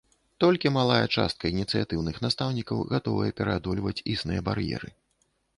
Толькі 0.43 0.71
малая 0.77 1.01
частка 1.15 1.51
ініцыятыўных 1.57 2.15
настаўнікаў 2.27 2.83
гатовая 2.97 3.31
пераадольваць 3.41 3.97
існыя 4.15 4.39
бар'еры. 4.49 4.89